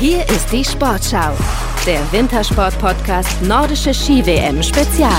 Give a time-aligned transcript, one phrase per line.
[0.00, 1.36] Hier ist die Sportschau,
[1.86, 5.12] der Wintersport-Podcast Nordische Ski-WM Spezial.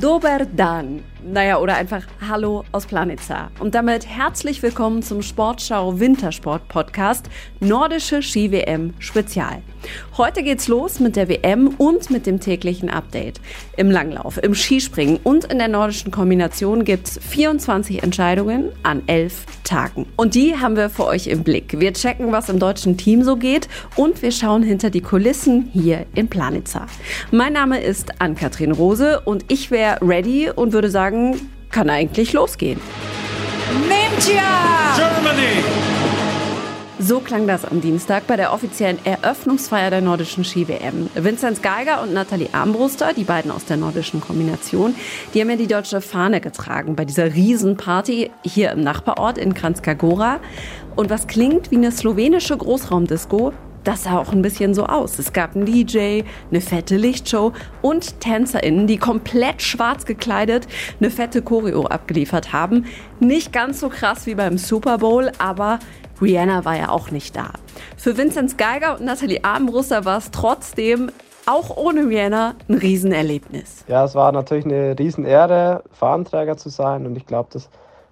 [0.00, 3.50] Dober Dan naja, oder einfach Hallo aus Planitza.
[3.58, 7.28] Und damit herzlich willkommen zum Sportschau Wintersport Podcast
[7.60, 9.62] Nordische Ski-WM Spezial.
[10.16, 13.40] Heute geht's los mit der WM und mit dem täglichen Update.
[13.76, 20.06] Im Langlauf, im Skispringen und in der nordischen Kombination gibt's 24 Entscheidungen an 11 Tagen.
[20.16, 21.80] Und die haben wir für euch im Blick.
[21.80, 26.06] Wir checken, was im deutschen Team so geht und wir schauen hinter die Kulissen hier
[26.14, 26.86] in Planitza.
[27.30, 32.32] Mein Name ist Ann-Kathrin Rose und ich wäre ready und würde sagen, sagen, kann eigentlich
[32.32, 32.80] losgehen.
[33.88, 34.96] Ninja!
[34.96, 35.62] Germany!
[37.02, 41.08] So klang das am Dienstag bei der offiziellen Eröffnungsfeier der nordischen Ski-WM.
[41.14, 44.94] Vinzenz Geiger und Nathalie Armbruster, die beiden aus der nordischen Kombination,
[45.32, 49.94] die haben ja die deutsche Fahne getragen bei dieser Riesenparty hier im Nachbarort in Kranjska
[49.94, 50.40] Gora.
[50.94, 53.54] Und was klingt wie eine slowenische Großraumdisco,
[53.84, 55.18] das sah auch ein bisschen so aus.
[55.18, 60.66] Es gab einen DJ, eine fette Lichtshow und TänzerInnen, die komplett schwarz gekleidet
[61.00, 62.86] eine fette Choreo abgeliefert haben.
[63.20, 65.78] Nicht ganz so krass wie beim Super Bowl, aber
[66.20, 67.50] Rihanna war ja auch nicht da.
[67.96, 71.10] Für Vinzenz Geiger und Nathalie Armbruster war es trotzdem
[71.46, 73.84] auch ohne Rihanna ein Riesenerlebnis.
[73.88, 77.70] Ja, es war natürlich eine Riesenehre, Fahnenträger zu sein und ich glaube, das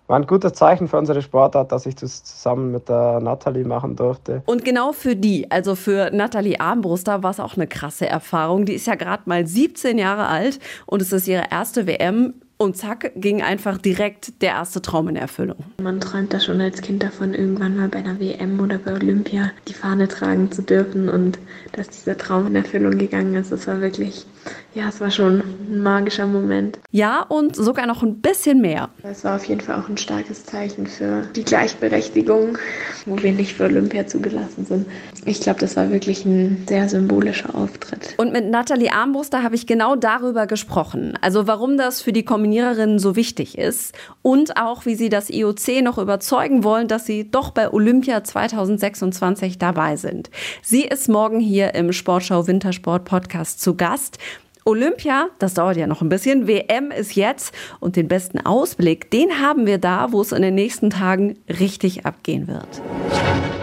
[0.08, 3.94] war ein gutes Zeichen für unsere Sportart, dass ich das zusammen mit der Nathalie machen
[3.94, 4.42] durfte.
[4.46, 8.64] Und genau für die, also für Nathalie Armbruster, war es auch eine krasse Erfahrung.
[8.64, 12.76] Die ist ja gerade mal 17 Jahre alt und es ist ihre erste WM und
[12.76, 15.58] zack, ging einfach direkt der erste Traum in Erfüllung.
[15.80, 19.52] Man träumt da schon als Kind davon, irgendwann mal bei einer WM oder bei Olympia
[19.68, 21.08] die Fahne tragen zu dürfen.
[21.08, 21.38] Und
[21.72, 24.26] dass dieser Traum in Erfüllung gegangen ist, das war wirklich,
[24.74, 26.78] ja, es war schon ein magischer Moment.
[26.92, 28.90] Ja, und sogar noch ein bisschen mehr.
[29.02, 32.58] Es war auf jeden Fall auch ein starkes Zeichen für die Gleichberechtigung,
[33.04, 34.86] wo wir nicht für Olympia zugelassen sind.
[35.24, 38.14] Ich glaube, das war wirklich ein sehr symbolischer Auftritt.
[38.18, 41.18] Und mit Nathalie Armbruster habe ich genau darüber gesprochen.
[41.22, 45.82] Also warum das für die Kombiniererinnen so wichtig ist und auch, wie sie das IOC
[45.82, 50.30] noch überzeugen wollen, dass sie doch bei Olympia 2026 dabei sind.
[50.62, 54.18] Sie ist morgen hier im Sportschau Wintersport Podcast zu Gast.
[54.68, 56.46] Olympia, das dauert ja noch ein bisschen.
[56.46, 60.54] WM ist jetzt und den besten Ausblick, den haben wir da, wo es in den
[60.54, 62.68] nächsten Tagen richtig abgehen wird.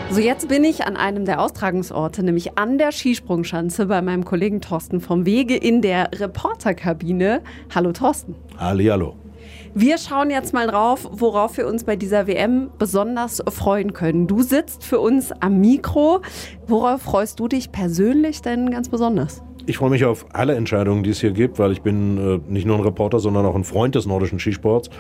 [0.10, 4.62] So, jetzt bin ich an einem der Austragungsorte, nämlich an der Skisprungschanze bei meinem Kollegen
[4.62, 7.44] Thorsten vom Wege in der Reporterkabine.
[7.76, 8.34] Hallo Thorsten.
[8.58, 9.16] Hallihallo.
[9.76, 14.26] Wir schauen jetzt mal drauf, worauf wir uns bei dieser WM besonders freuen können.
[14.26, 16.24] Du sitzt für uns am Mikro.
[16.66, 19.44] Worauf freust du dich persönlich denn ganz besonders?
[19.68, 22.68] Ich freue mich auf alle Entscheidungen, die es hier gibt, weil ich bin äh, nicht
[22.68, 24.92] nur ein Reporter, sondern auch ein Freund des nordischen Skisports.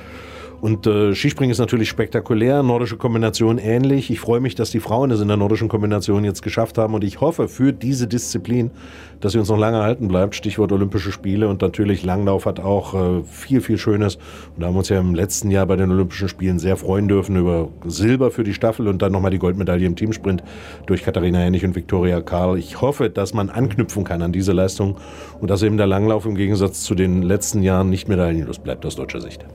[0.62, 4.10] Und äh, Skispringen ist natürlich spektakulär, nordische Kombination ähnlich.
[4.10, 7.04] Ich freue mich, dass die Frauen es in der nordischen Kombination jetzt geschafft haben und
[7.04, 8.72] ich hoffe für diese Disziplin,
[9.20, 10.36] dass sie uns noch lange erhalten bleibt.
[10.36, 14.16] Stichwort Olympische Spiele und natürlich Langlauf hat auch äh, viel, viel Schönes.
[14.16, 17.08] Und da haben wir uns ja im letzten Jahr bei den Olympischen Spielen sehr freuen
[17.08, 20.44] dürfen über Silber für die Staffel und dann nochmal die Goldmedaille im Teamsprint
[20.86, 22.58] durch Katharina Hennig und Viktoria Karl.
[22.58, 24.98] Ich hoffe, dass man anknüpfen kann an diese Leistung
[25.40, 28.96] und dass eben der Langlauf im Gegensatz zu den letzten Jahren nicht medaillenlos bleibt aus
[28.96, 29.46] deutscher Sicht.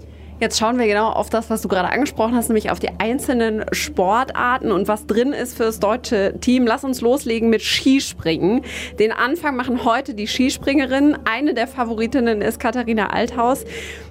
[0.40, 3.62] Jetzt schauen wir genau auf das, was du gerade angesprochen hast, nämlich auf die einzelnen
[3.72, 6.66] Sportarten und was drin ist für das deutsche Team.
[6.66, 8.62] Lass uns loslegen mit Skispringen.
[8.98, 11.18] Den Anfang machen heute die Skispringerinnen.
[11.26, 13.66] Eine der Favoritinnen ist Katharina Althaus.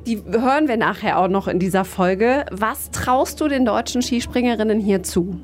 [0.06, 2.46] Die hören wir nachher auch noch in dieser Folge.
[2.52, 5.42] Was traust du den deutschen Skispringerinnen hier zu?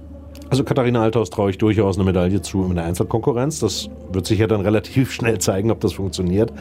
[0.49, 3.59] Also Katharina Althaus traue ich durchaus eine Medaille zu in der Einzelkonkurrenz.
[3.59, 6.53] Das wird sich ja dann relativ schnell zeigen, ob das funktioniert.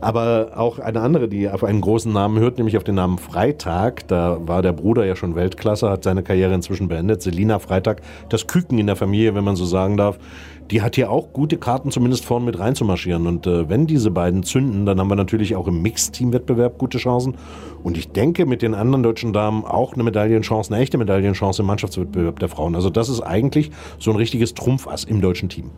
[0.00, 4.08] Aber auch eine andere, die auf einen großen Namen hört, nämlich auf den Namen Freitag.
[4.08, 7.20] Da war der Bruder ja schon Weltklasse, hat seine Karriere inzwischen beendet.
[7.20, 10.18] Selina Freitag, das Küken in der Familie, wenn man so sagen darf
[10.70, 13.26] die hat hier auch gute Karten, zumindest vorn mit reinzumarschieren.
[13.26, 17.36] Und äh, wenn diese beiden zünden, dann haben wir natürlich auch im Mixteam-Wettbewerb gute Chancen.
[17.82, 21.66] Und ich denke, mit den anderen deutschen Damen auch eine Medaillenchance, eine echte Medaillenchance im
[21.66, 22.74] Mannschaftswettbewerb der Frauen.
[22.74, 25.70] Also das ist eigentlich so ein richtiges Trumpfass im deutschen Team.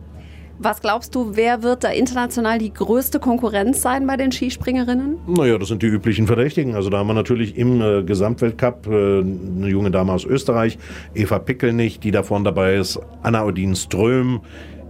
[0.61, 5.17] Was glaubst du, wer wird da international die größte Konkurrenz sein bei den Skispringerinnen?
[5.25, 6.75] Naja, das sind die üblichen Verdächtigen.
[6.75, 10.77] Also da haben wir natürlich im äh, Gesamtweltcup äh, eine junge Dame aus Österreich,
[11.15, 14.41] Eva Pickelnich, die davon dabei ist, Anna Odin Ström,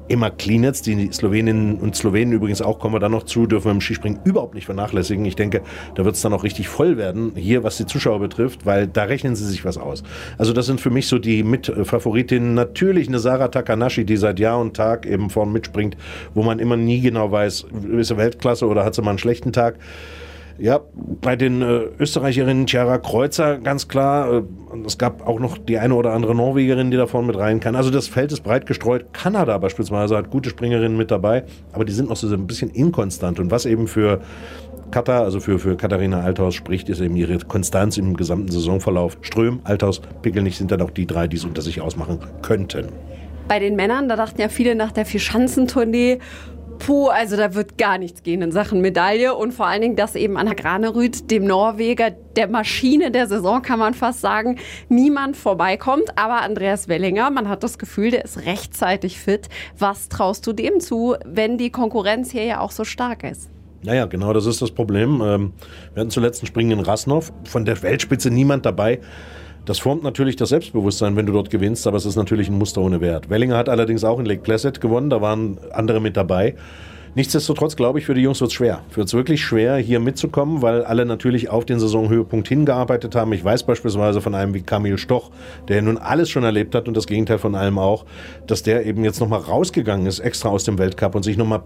[0.10, 3.72] Emma Klinetz, die Sloweninnen und Slowenen übrigens auch, kommen wir dann noch zu, dürfen wir
[3.72, 5.24] im Skispringen überhaupt nicht vernachlässigen.
[5.26, 5.62] Ich denke,
[5.96, 9.04] da wird es dann auch richtig voll werden, hier was die Zuschauer betrifft, weil da
[9.04, 10.04] rechnen sie sich was aus.
[10.38, 12.54] Also das sind für mich so die Mitfavoritinnen.
[12.54, 15.96] Natürlich eine Sarah Takanashi, die seit Jahr und Tag eben vorn mitspringt,
[16.34, 17.68] wo man immer nie genau weiß,
[17.98, 19.76] ist sie Weltklasse oder hat sie mal einen schlechten Tag.
[20.60, 20.82] Ja,
[21.22, 24.32] bei den äh, Österreicherinnen Chiara Kreuzer ganz klar.
[24.32, 24.44] Äh,
[24.86, 27.76] es gab auch noch die eine oder andere Norwegerin, die davon mit rein kann.
[27.76, 29.14] Also das Feld ist breit gestreut.
[29.14, 33.40] Kanada beispielsweise hat gute Springerinnen mit dabei, aber die sind noch so ein bisschen inkonstant.
[33.40, 34.20] Und was eben für
[34.92, 39.18] Katar, also für, für Katharina Althaus spricht, ist eben ihre Konstanz im gesamten Saisonverlauf.
[39.22, 42.88] Ström, Althaus, Pickelnich sind dann auch die drei, die es unter sich ausmachen könnten.
[43.48, 46.20] Bei den Männern, da dachten ja viele nach der Vierschanzentournee,
[46.80, 50.16] puh, also da wird gar nichts gehen in Sachen Medaille und vor allen Dingen, dass
[50.16, 56.18] eben Anna Granerüth, dem Norweger, der Maschine der Saison, kann man fast sagen, niemand vorbeikommt.
[56.18, 59.50] Aber Andreas Wellinger, man hat das Gefühl, der ist rechtzeitig fit.
[59.78, 63.50] Was traust du dem zu, wenn die Konkurrenz hier ja auch so stark ist?
[63.84, 65.22] Naja, genau, das ist das Problem.
[65.22, 65.54] Ähm,
[65.94, 69.00] wir hatten zuletzt einen Springen in Rasnov, von der Weltspitze niemand dabei.
[69.66, 72.82] Das formt natürlich das Selbstbewusstsein, wenn du dort gewinnst, aber es ist natürlich ein Muster
[72.82, 73.30] ohne Wert.
[73.30, 76.56] Wellinger hat allerdings auch in Lake Placid gewonnen, da waren andere mit dabei.
[77.16, 78.82] Nichtsdestotrotz glaube ich, für die Jungs wird es schwer.
[78.94, 83.34] Wird es wirklich schwer, hier mitzukommen, weil alle natürlich auf den Saisonhöhepunkt hingearbeitet haben.
[83.34, 85.32] Ich weiß beispielsweise von einem wie Kamil Stoch,
[85.68, 88.06] der nun alles schon erlebt hat und das Gegenteil von allem auch,
[88.46, 91.64] dass der eben jetzt nochmal rausgegangen ist, extra aus dem Weltcup und sich nochmal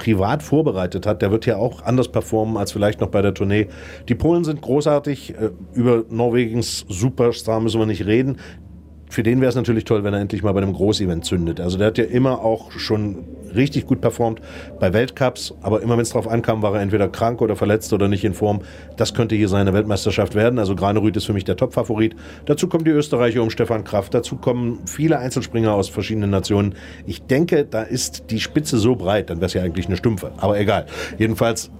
[0.00, 3.68] privat vorbereitet hat, der wird ja auch anders performen als vielleicht noch bei der Tournee.
[4.08, 5.34] Die Polen sind großartig.
[5.34, 8.38] Äh, über Norwegens Superstar müssen wir nicht reden
[9.10, 11.60] für den wäre es natürlich toll, wenn er endlich mal bei einem Großevent zündet.
[11.60, 13.24] Also der hat ja immer auch schon
[13.54, 14.40] richtig gut performt
[14.78, 18.06] bei Weltcups, aber immer wenn es darauf ankam, war er entweder krank oder verletzt oder
[18.06, 18.60] nicht in Form.
[18.96, 20.60] Das könnte hier seine Weltmeisterschaft werden.
[20.60, 22.14] Also Granerüth ist für mich der Top-Favorit.
[22.46, 24.14] Dazu kommen die Österreicher um Stefan Kraft.
[24.14, 26.76] Dazu kommen viele Einzelspringer aus verschiedenen Nationen.
[27.04, 30.30] Ich denke, da ist die Spitze so breit, dann wäre es ja eigentlich eine Stumpfe.
[30.36, 30.86] Aber egal.
[31.18, 31.70] Jedenfalls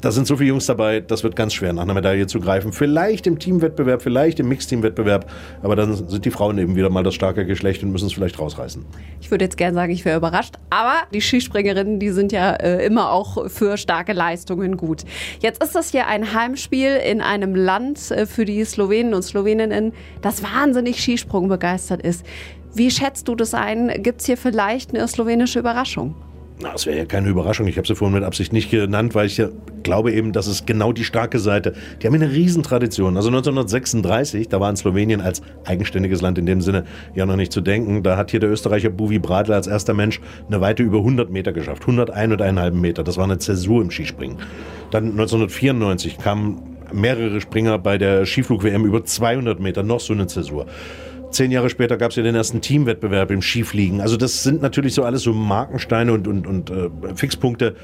[0.00, 2.72] da sind so viele Jungs dabei, das wird ganz schwer, nach einer Medaille zu greifen.
[2.72, 5.30] Vielleicht im Teamwettbewerb, vielleicht im Mixteamwettbewerb,
[5.62, 8.38] aber dann sind die Frauen eben wieder mal das starke Geschlecht und müssen es vielleicht
[8.38, 8.84] rausreißen.
[9.20, 12.84] Ich würde jetzt gerne sagen, ich wäre überrascht, aber die Skispringerinnen, die sind ja äh,
[12.84, 15.04] immer auch für starke Leistungen gut.
[15.40, 19.92] Jetzt ist das hier ein Heimspiel in einem Land äh, für die Slowenen und Sloweninnen,
[20.22, 22.24] das wahnsinnig Skisprung begeistert ist.
[22.72, 24.02] Wie schätzt du das ein?
[24.02, 26.14] Gibt es hier vielleicht eine slowenische Überraschung?
[26.60, 27.66] Das wäre ja keine Überraschung.
[27.66, 29.48] Ich habe sie vorhin mit Absicht nicht genannt, weil ich ja
[29.82, 31.72] glaube eben, das ist genau die starke Seite.
[32.00, 33.16] Die haben eine Riesentradition.
[33.16, 36.84] Also 1936, da war in Slowenien als eigenständiges Land in dem Sinne
[37.14, 38.02] ja noch nicht zu denken.
[38.02, 41.52] Da hat hier der Österreicher Buvi Bradl als erster Mensch eine Weite über 100 Meter
[41.52, 41.82] geschafft.
[41.82, 43.04] 101 und eineinhalb Meter.
[43.04, 44.36] Das war eine Zäsur im Skispringen.
[44.90, 49.82] Dann 1994 kamen mehrere Springer bei der Skiflug-WM über 200 Meter.
[49.82, 50.66] Noch so eine Zäsur.
[51.30, 54.00] Zehn Jahre später gab es ja den ersten Teamwettbewerb im Skifliegen.
[54.00, 57.76] Also das sind natürlich so alles so Markensteine und, und, und äh, Fixpunkte,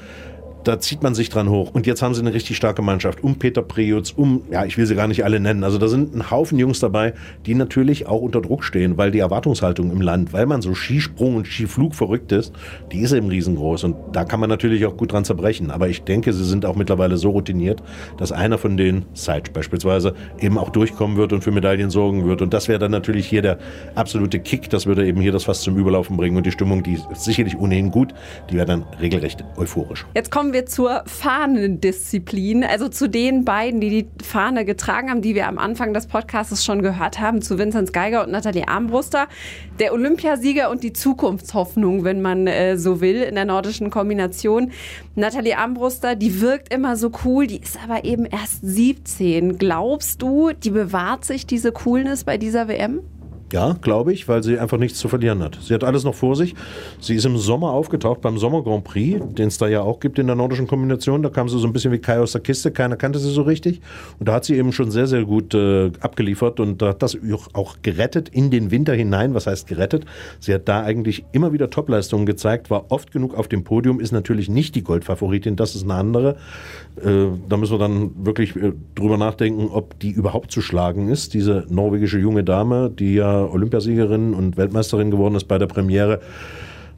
[0.63, 1.71] da zieht man sich dran hoch.
[1.73, 4.85] Und jetzt haben sie eine richtig starke Mannschaft um Peter Prejutz, um, ja, ich will
[4.85, 5.63] sie gar nicht alle nennen.
[5.63, 7.13] Also da sind ein Haufen Jungs dabei,
[7.45, 11.35] die natürlich auch unter Druck stehen, weil die Erwartungshaltung im Land, weil man so Skisprung
[11.35, 12.53] und Skiflug verrückt ist,
[12.91, 13.85] die ist eben riesengroß.
[13.85, 15.71] Und da kann man natürlich auch gut dran zerbrechen.
[15.71, 17.81] Aber ich denke, sie sind auch mittlerweile so routiniert,
[18.17, 22.41] dass einer von den, Seitsch beispielsweise, eben auch durchkommen wird und für Medaillen sorgen wird.
[22.41, 23.57] Und das wäre dann natürlich hier der
[23.95, 24.69] absolute Kick.
[24.69, 26.35] Das würde eben hier das Fass zum Überlaufen bringen.
[26.35, 28.13] Und die Stimmung, die ist sicherlich ohnehin gut,
[28.49, 30.05] die wäre dann regelrecht euphorisch.
[30.13, 35.21] Jetzt kommen wir wir zur Fahnendisziplin, also zu den beiden, die die Fahne getragen haben,
[35.21, 39.27] die wir am Anfang des Podcasts schon gehört haben, zu Vinzenz Geiger und Nathalie Armbruster.
[39.77, 44.71] Der Olympiasieger und die Zukunftshoffnung, wenn man äh, so will, in der nordischen Kombination.
[45.13, 49.59] Nathalie Armbruster, die wirkt immer so cool, die ist aber eben erst 17.
[49.59, 53.01] Glaubst du, die bewahrt sich diese Coolness bei dieser WM?
[53.53, 55.57] Ja, glaube ich, weil sie einfach nichts zu verlieren hat.
[55.61, 56.53] Sie hat alles noch vor sich.
[56.99, 60.19] Sie ist im Sommer aufgetaucht beim Sommer Grand Prix, den es da ja auch gibt
[60.19, 61.23] in der nordischen Kombination.
[61.23, 63.43] Da kam sie so ein bisschen wie Kai aus der Kiste, keiner kannte sie so
[63.43, 63.79] richtig.
[64.19, 67.17] Und da hat sie eben schon sehr, sehr gut äh, abgeliefert und hat das
[67.53, 69.33] auch gerettet in den Winter hinein.
[69.33, 70.05] Was heißt gerettet?
[70.41, 74.11] Sie hat da eigentlich immer wieder Topleistungen gezeigt, war oft genug auf dem Podium, ist
[74.11, 76.35] natürlich nicht die Goldfavoritin, das ist eine andere.
[77.01, 81.33] Äh, da müssen wir dann wirklich äh, drüber nachdenken, ob die überhaupt zu schlagen ist,
[81.33, 86.19] diese norwegische junge Dame, die ja Olympiasiegerin und Weltmeisterin geworden ist bei der Premiere.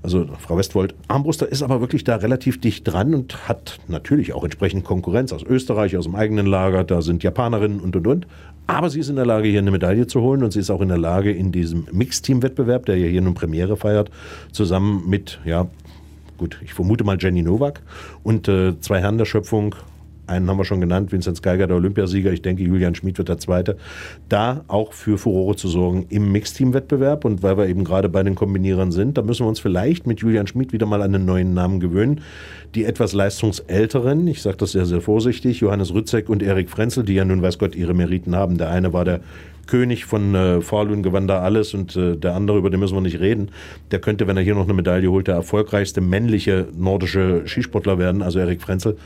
[0.01, 4.45] Also Frau Westwold, Armbruster ist aber wirklich da relativ dicht dran und hat natürlich auch
[4.45, 6.85] entsprechend Konkurrenz aus Österreich, aus dem eigenen Lager.
[6.85, 8.27] Da sind Japanerinnen und und und.
[8.65, 10.81] Aber sie ist in der Lage, hier eine Medaille zu holen und sie ist auch
[10.81, 14.09] in der Lage, in diesem Mixteam-Wettbewerb, der ja hier nun Premiere feiert,
[14.51, 15.67] zusammen mit, ja,
[16.37, 17.81] gut, ich vermute mal Jenny Nowak
[18.23, 19.75] und äh, zwei Herren der Schöpfung,
[20.29, 22.31] einen haben wir schon genannt, Vinzenz Geiger, der Olympiasieger.
[22.31, 23.77] Ich denke, Julian Schmid wird der Zweite.
[24.29, 27.25] Da auch für Furore zu sorgen im Mixteam-Wettbewerb.
[27.25, 30.19] Und weil wir eben gerade bei den Kombinierern sind, da müssen wir uns vielleicht mit
[30.21, 32.21] Julian Schmid wieder mal an einen neuen Namen gewöhnen.
[32.75, 37.15] Die etwas leistungsälteren, ich sage das sehr, sehr vorsichtig, Johannes Rützek und Erik Frenzel, die
[37.15, 38.57] ja nun weiß Gott ihre Meriten haben.
[38.57, 39.21] Der eine war der
[39.69, 43.01] König von äh, Falun gewann da alles und äh, der andere, über den müssen wir
[43.01, 43.51] nicht reden,
[43.91, 48.23] der könnte, wenn er hier noch eine Medaille holt, der erfolgreichste männliche nordische Skisportler werden,
[48.23, 48.97] also Erik Frenzel.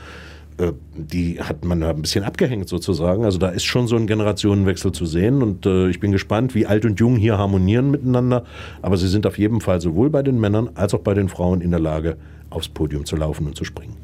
[0.58, 3.24] Äh, die hat man ein bisschen abgehängt sozusagen.
[3.24, 6.66] Also da ist schon so ein Generationenwechsel zu sehen und äh, ich bin gespannt, wie
[6.66, 8.44] alt und jung hier harmonieren miteinander.
[8.80, 11.60] Aber sie sind auf jeden Fall sowohl bei den Männern als auch bei den Frauen
[11.60, 12.16] in der Lage,
[12.50, 13.96] aufs Podium zu laufen und zu springen.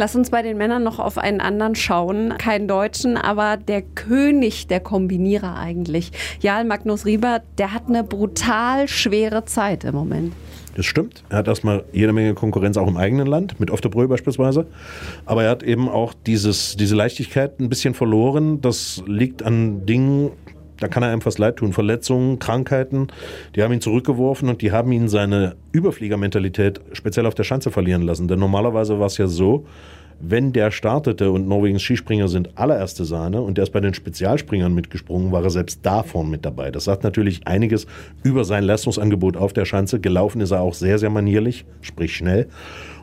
[0.00, 2.34] Lass uns bei den Männern noch auf einen anderen schauen.
[2.38, 6.12] Keinen Deutschen, aber der König der Kombinierer eigentlich.
[6.38, 10.34] Jarl Magnus Rieber, der hat eine brutal schwere Zeit im Moment.
[10.76, 11.24] Das stimmt.
[11.30, 14.68] Er hat erstmal jede Menge Konkurrenz auch im eigenen Land, mit Oftebrö beispielsweise.
[15.26, 18.60] Aber er hat eben auch dieses, diese Leichtigkeit ein bisschen verloren.
[18.60, 20.30] Das liegt an Dingen,
[20.80, 21.72] da kann er einem fast leid tun.
[21.72, 23.08] Verletzungen, Krankheiten,
[23.54, 28.02] die haben ihn zurückgeworfen und die haben ihn seine Überfliegermentalität speziell auf der Schanze verlieren
[28.02, 28.28] lassen.
[28.28, 29.66] Denn normalerweise war es ja so,
[30.20, 34.74] wenn der startete und Norwegens Skispringer sind allererste Sahne und der ist bei den Spezialspringern
[34.74, 36.70] mitgesprungen, war er selbst davon mit dabei.
[36.70, 37.86] Das sagt natürlich einiges
[38.22, 40.00] über sein Leistungsangebot auf der Schanze.
[40.00, 42.48] Gelaufen ist er auch sehr, sehr manierlich, sprich schnell.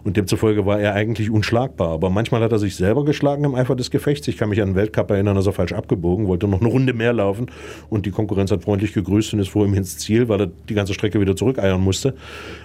[0.05, 1.89] Und demzufolge war er eigentlich unschlagbar.
[1.89, 4.27] Aber manchmal hat er sich selber geschlagen im Eifer des Gefechts.
[4.27, 6.93] Ich kann mich an den Weltcup erinnern, dass er falsch abgebogen, wollte noch eine Runde
[6.93, 7.47] mehr laufen.
[7.89, 10.75] Und die Konkurrenz hat freundlich gegrüßt und ist vor ihm ins Ziel, weil er die
[10.75, 12.13] ganze Strecke wieder zurückeiern musste.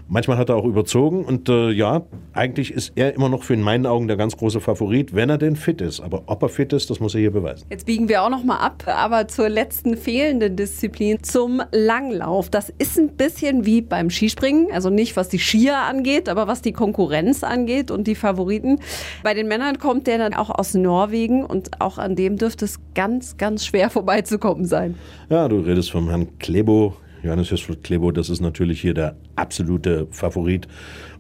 [0.07, 1.25] Manchmal hat er auch überzogen.
[1.25, 2.03] Und äh, ja,
[2.35, 5.39] eigentlich ist er immer noch für in meinen Augen der ganz große Favorit, wenn er
[5.39, 6.01] denn fit ist.
[6.01, 7.65] Aber ob er fit ist, das muss er hier beweisen.
[7.71, 12.51] Jetzt biegen wir auch noch mal ab, aber zur letzten fehlenden Disziplin, zum Langlauf.
[12.51, 14.73] Das ist ein bisschen wie beim Skispringen.
[14.73, 18.79] Also nicht, was die Skier angeht, aber was die Konkurrenz Konkurrenz angeht und die Favoriten.
[19.23, 22.81] Bei den Männern kommt der dann auch aus Norwegen und auch an dem dürfte es
[22.95, 24.97] ganz, ganz schwer vorbeizukommen sein.
[25.29, 26.97] Ja, du redest vom Herrn Klebo.
[27.23, 30.69] Johannes Hüsfeld Klebo, das ist natürlich hier der absolute Favorit,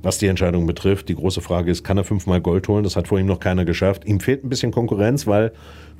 [0.02, 1.09] was die Entscheidung betrifft.
[1.09, 2.85] Die große Frage ist, kann er fünfmal Gold holen?
[2.85, 4.04] Das hat vor ihm noch keiner geschafft.
[4.07, 5.52] Ihm fehlt ein bisschen Konkurrenz, weil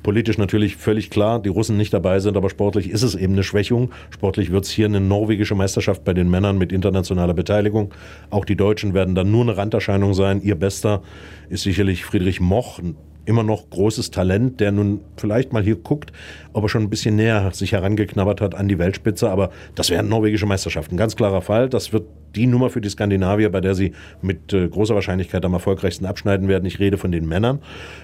[0.03, 3.43] Politisch natürlich völlig klar, die Russen nicht dabei sind, aber sportlich ist es eben eine
[3.43, 3.91] Schwächung.
[4.09, 7.93] Sportlich wird es hier eine norwegische Meisterschaft bei den Männern mit internationaler Beteiligung.
[8.31, 10.41] Auch die Deutschen werden dann nur eine Randerscheinung sein.
[10.41, 11.03] Ihr Bester
[11.49, 12.79] ist sicherlich Friedrich Moch,
[13.25, 16.11] immer noch großes Talent, der nun vielleicht mal hier guckt,
[16.53, 19.29] ob er schon ein bisschen näher sich herangeknabbert hat an die Weltspitze.
[19.29, 20.97] Aber das wären norwegische Meisterschaften.
[20.97, 21.69] Ganz klarer Fall.
[21.69, 25.53] Das wird die Nummer für die Skandinavier, bei der sie mit äh, großer Wahrscheinlichkeit am
[25.53, 26.65] erfolgreichsten abschneiden werden.
[26.65, 27.59] Ich rede von den Männern.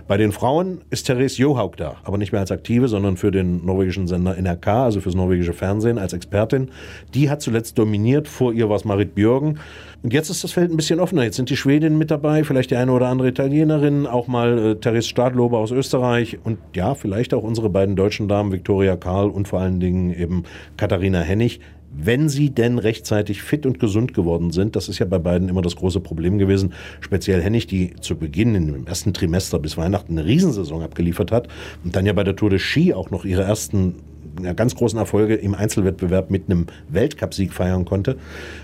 [0.08, 3.66] Bei den Frauen ist Therese Johaug da, aber nicht mehr als Aktive, sondern für den
[3.66, 6.70] norwegischen Sender NRK, also fürs norwegische Fernsehen als Expertin.
[7.14, 8.28] Die hat zuletzt dominiert.
[8.28, 9.60] Vor ihr war es Marit Björgen.
[10.04, 11.24] Und jetzt ist das Feld ein bisschen offener.
[11.24, 14.76] Jetzt sind die Schwedinnen mit dabei, vielleicht die eine oder andere Italienerin, auch mal äh,
[14.76, 19.48] Therese Stadlober aus Österreich und ja, vielleicht auch unsere beiden deutschen Damen, Viktoria Karl und
[19.48, 20.44] vor allen Dingen eben
[20.78, 21.60] Katharina Hennig
[21.96, 24.76] wenn sie denn rechtzeitig fit und gesund geworden sind.
[24.76, 26.74] Das ist ja bei beiden immer das große Problem gewesen.
[27.00, 31.48] Speziell Hennig, die zu Beginn im ersten Trimester bis Weihnachten eine Riesensaison abgeliefert hat
[31.84, 33.96] und dann ja bei der Tour de Ski auch noch ihre ersten
[34.44, 38.18] ja, ganz großen Erfolge im Einzelwettbewerb mit einem Weltcupsieg feiern konnte.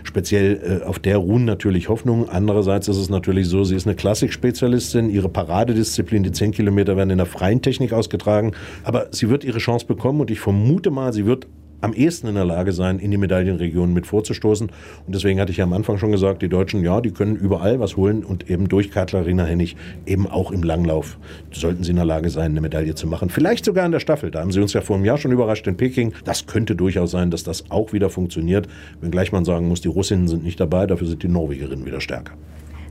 [0.03, 2.30] Speziell äh, auf der ruhen natürlich Hoffnungen.
[2.30, 5.10] Andererseits ist es natürlich so, sie ist eine Klassikspezialistin.
[5.10, 8.51] Ihre Paradedisziplin, die 10 Kilometer, werden in der freien Technik ausgetragen.
[8.84, 11.48] Aber sie wird ihre Chance bekommen und ich vermute mal, sie wird
[11.84, 14.70] am ehesten in der Lage sein, in die Medaillenregion mit vorzustoßen.
[15.06, 17.80] Und deswegen hatte ich ja am Anfang schon gesagt, die Deutschen, ja, die können überall
[17.80, 19.75] was holen und eben durch Katharina Hennig
[20.06, 21.18] eben auch im Langlauf
[21.52, 23.30] sollten sie in der Lage sein, eine Medaille zu machen.
[23.30, 24.32] Vielleicht sogar in der Staffel.
[24.32, 26.13] Da haben sie uns ja vor einem Jahr schon überrascht in Peking.
[26.24, 28.68] Das könnte durchaus sein, dass das auch wieder funktioniert.
[29.02, 32.34] Wenngleich man sagen muss, die Russinnen sind nicht dabei, dafür sind die Norwegerinnen wieder stärker.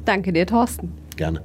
[0.05, 0.93] Danke dir, Thorsten.
[1.17, 1.41] Gerne.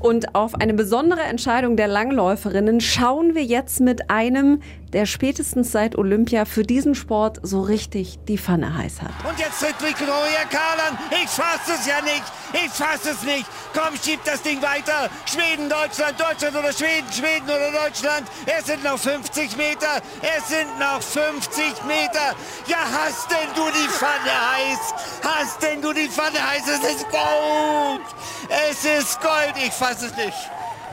[0.00, 4.60] Und auf eine besondere Entscheidung der Langläuferinnen schauen wir jetzt mit einem,
[4.92, 9.12] der spätestens seit Olympia für diesen Sport so richtig die Pfanne heiß hat.
[9.28, 10.98] Und jetzt tritt Victoria Karl an.
[11.22, 12.24] Ich fasse es ja nicht.
[12.52, 13.46] Ich fasse es nicht.
[13.74, 15.10] Komm, schieb das Ding weiter.
[15.26, 18.26] Schweden, Deutschland, Deutschland oder Schweden, Schweden oder Deutschland.
[18.46, 20.00] Es sind noch 50 Meter.
[20.22, 22.34] Es sind noch 50 Meter.
[22.66, 24.94] Ja, hast denn du die Pfanne heiß?
[25.22, 26.62] Hast denn du die Pfanne heiß?
[26.66, 28.06] Es ist Gold.
[28.48, 29.54] Es ist Gold.
[29.56, 30.50] Ich fasse es nicht.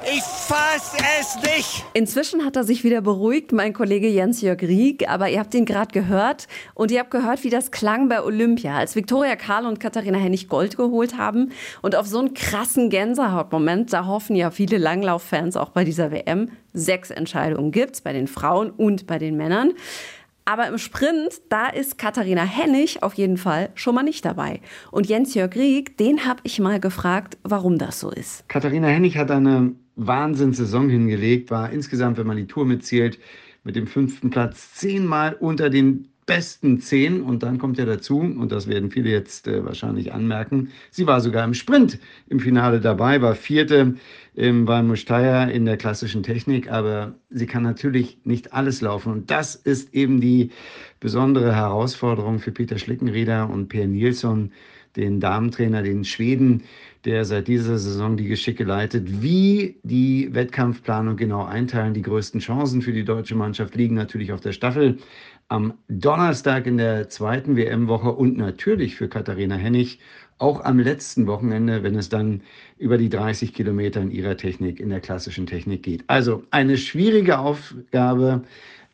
[0.08, 1.86] Ich fasse es nicht.
[1.94, 5.10] Inzwischen hat er sich wieder beruhigt, mein Kollege Jens-Jörg Rieck.
[5.10, 6.48] Aber ihr habt ihn gerade gehört.
[6.74, 10.48] Und ihr habt gehört, wie das klang bei Olympia, als Viktoria Karl und Katharina Hennig
[10.50, 11.54] Gold geholt haben.
[11.82, 16.52] Und auf so einen krassen Gänsehautmoment, da hoffen ja viele Langlauffans auch bei dieser WM.
[16.74, 19.72] Sechs Entscheidungen gibt's bei den Frauen und bei den Männern.
[20.46, 24.62] Aber im Sprint, da ist Katharina Hennig auf jeden Fall schon mal nicht dabei.
[24.92, 28.48] Und Jens-Jörg Rieck, den habe ich mal gefragt, warum das so ist.
[28.48, 33.18] Katharina Hennig hat eine Wahnsinnssaison hingelegt, war insgesamt, wenn man die Tour mitzählt,
[33.64, 37.22] mit dem fünften Platz zehnmal unter den besten zehn.
[37.22, 41.22] Und dann kommt ja dazu, und das werden viele jetzt äh, wahrscheinlich anmerken, sie war
[41.22, 43.96] sogar im Sprint im Finale dabei, war vierte
[44.36, 49.12] ähm, bei Mustaya in der klassischen Technik, aber sie kann natürlich nicht alles laufen.
[49.12, 50.51] Und das ist eben die
[51.00, 54.51] besondere Herausforderung für Peter Schlickenrieder und Per Nilsson,
[54.96, 56.63] den Damentrainer, den Schweden,
[57.03, 59.22] der seit dieser Saison die Geschicke leitet.
[59.22, 64.41] Wie die Wettkampfplanung genau einteilen, die größten Chancen für die deutsche Mannschaft liegen natürlich auf
[64.41, 64.98] der Staffel
[65.48, 70.00] am Donnerstag in der zweiten WM-Woche und natürlich für Katharina Hennig
[70.38, 72.42] auch am letzten Wochenende, wenn es dann
[72.78, 76.04] über die 30 Kilometer in ihrer Technik, in der klassischen Technik geht.
[76.08, 78.44] Also eine schwierige Aufgabe,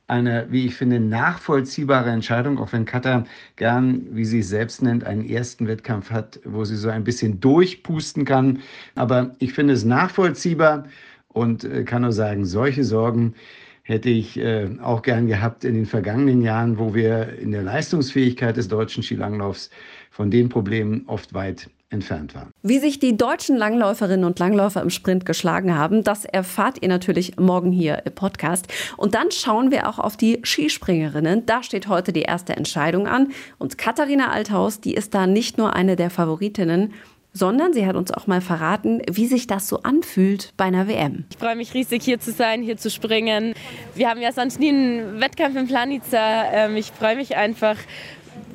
[0.08, 5.06] eine, wie ich finde, nachvollziehbare Entscheidung, auch wenn Katar gern, wie sie es selbst nennt,
[5.06, 8.60] einen ersten Wettkampf hat, wo sie so ein bisschen durchpusten kann.
[8.96, 10.86] Aber ich finde es nachvollziehbar
[11.30, 13.36] und äh, kann nur sagen, solche Sorgen
[13.84, 18.58] hätte ich äh, auch gern gehabt in den vergangenen Jahren, wo wir in der Leistungsfähigkeit
[18.58, 19.70] des deutschen Skilanglaufs
[20.10, 22.52] von den Problemen oft weit entfernt waren.
[22.64, 27.38] Wie sich die deutschen Langläuferinnen und Langläufer im Sprint geschlagen haben, das erfahrt ihr natürlich
[27.38, 28.68] morgen hier im Podcast.
[28.98, 31.46] Und dann schauen wir auch auf die Skispringerinnen.
[31.46, 33.32] Da steht heute die erste Entscheidung an.
[33.58, 36.94] Und Katharina Althaus, die ist da nicht nur eine der Favoritinnen,
[37.34, 41.26] sondern sie hat uns auch mal verraten, wie sich das so anfühlt bei einer WM.
[41.32, 43.54] Ich freue mich riesig, hier zu sein, hier zu springen.
[43.96, 46.52] Wir haben ja sonst nie einen Wettkampf in Planica.
[46.52, 47.78] Ähm, ich freue mich einfach,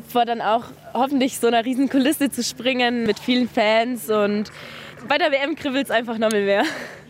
[0.08, 0.64] vor dann auch
[0.94, 4.50] hoffentlich so einer riesen Kulisse zu springen mit vielen Fans und
[5.08, 6.64] bei der WM kribbelt es einfach noch mehr.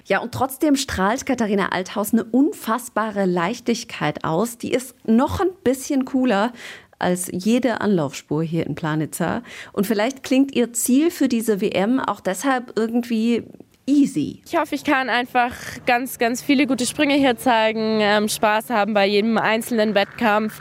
[0.06, 4.56] Ja, und trotzdem strahlt Katharina Althaus eine unfassbare Leichtigkeit aus.
[4.56, 6.52] Die ist noch ein bisschen cooler
[6.98, 9.42] als jede Anlaufspur hier in Planitza.
[9.72, 13.44] Und vielleicht klingt ihr Ziel für diese WM auch deshalb irgendwie
[13.86, 14.42] easy.
[14.44, 15.52] Ich hoffe, ich kann einfach
[15.86, 20.60] ganz, ganz viele gute Sprünge hier zeigen, ähm, Spaß haben bei jedem einzelnen Wettkampf.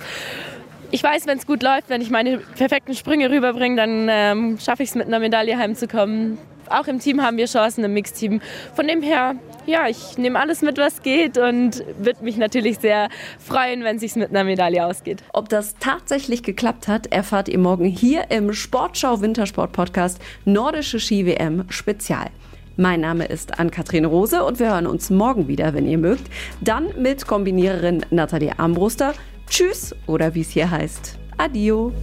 [0.91, 4.83] Ich weiß, wenn es gut läuft, wenn ich meine perfekten Sprünge rüberbringe, dann ähm, schaffe
[4.83, 6.37] ich es mit einer Medaille heimzukommen.
[6.69, 8.41] Auch im Team haben wir Chancen, im Mixteam.
[8.75, 13.09] Von dem her, ja, ich nehme alles mit, was geht und würde mich natürlich sehr
[13.39, 15.23] freuen, wenn es sich mit einer Medaille ausgeht.
[15.33, 21.25] Ob das tatsächlich geklappt hat, erfahrt ihr morgen hier im Sportschau Wintersport Podcast Nordische Ski
[21.25, 22.27] WM Spezial.
[22.77, 26.29] Mein Name ist Ann-Kathrin Rose und wir hören uns morgen wieder, wenn ihr mögt.
[26.59, 29.13] Dann mit Kombiniererin Nathalie Armbruster.
[29.49, 31.17] Tschüss oder wie es hier heißt.
[31.37, 31.93] Adio.